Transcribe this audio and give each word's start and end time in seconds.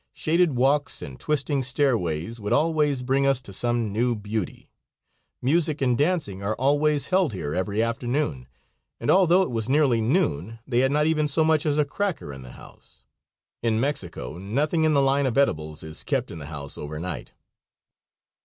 Shaded 0.13 0.55
walks 0.55 1.03
and 1.03 1.19
twisting 1.19 1.61
stairways 1.61 2.39
would 2.39 2.53
always 2.53 3.03
bring 3.03 3.27
us 3.27 3.39
to 3.41 3.53
some 3.53 3.93
new 3.93 4.15
beauty. 4.15 4.71
Music 5.43 5.79
and 5.79 5.95
dancing 5.95 6.41
are 6.41 6.55
always 6.55 7.09
held 7.09 7.33
here 7.33 7.53
every 7.53 7.83
afternoon, 7.83 8.47
and 8.99 9.11
although 9.11 9.43
it 9.43 9.51
was 9.51 9.69
nearly 9.69 10.01
noon 10.01 10.57
they 10.65 10.79
had 10.79 10.91
not 10.91 11.05
even 11.05 11.27
so 11.27 11.43
much 11.43 11.67
as 11.67 11.77
a 11.77 11.85
cracker 11.85 12.33
in 12.33 12.41
the 12.41 12.53
house. 12.53 13.03
In 13.61 13.79
Mexico 13.79 14.39
nothing 14.39 14.85
in 14.85 14.95
the 14.95 15.03
line 15.03 15.27
of 15.27 15.37
edibles 15.37 15.83
is 15.83 16.03
kept 16.03 16.31
in 16.31 16.39
the 16.39 16.47
house 16.47 16.79
overnight. 16.79 17.33